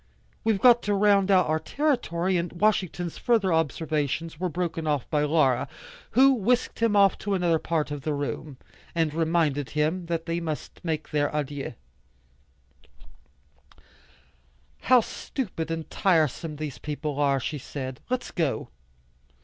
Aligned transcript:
We've 0.43 0.59
got 0.59 0.81
to 0.81 0.95
round 0.95 1.29
out 1.29 1.45
our 1.47 1.59
territory, 1.59 2.35
and" 2.35 2.53
Washington's 2.53 3.19
further 3.19 3.53
observations 3.53 4.39
were 4.39 4.49
broken 4.49 4.87
off 4.87 5.07
by 5.11 5.25
Laura, 5.25 5.67
who 6.17 6.33
whisked 6.33 6.79
him 6.79 6.95
off 6.95 7.19
to 7.19 7.35
another 7.35 7.59
part 7.59 7.91
of 7.91 8.01
the 8.01 8.15
room, 8.15 8.57
and 8.95 9.13
reminded 9.13 9.69
him 9.69 10.07
that 10.07 10.25
they 10.25 10.39
must 10.39 10.83
make 10.83 11.11
their 11.11 11.29
adieux. 11.35 11.73
"How 14.79 15.01
stupid 15.01 15.69
and 15.69 15.87
tiresome 15.91 16.55
these 16.55 16.79
people 16.79 17.19
are," 17.19 17.39
she 17.39 17.59
said. 17.59 17.99
"Let's 18.09 18.31
go." 18.31 18.69